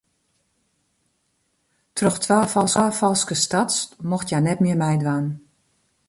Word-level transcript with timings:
Troch 1.93 2.17
twa 2.25 2.39
falske 2.57 3.35
starts 3.43 3.75
mocht 4.11 4.27
hja 4.29 4.39
net 4.43 4.59
mear 4.63 4.79
meidwaan. 4.85 5.27